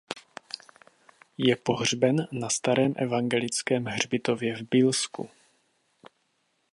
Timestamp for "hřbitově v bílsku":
3.85-5.29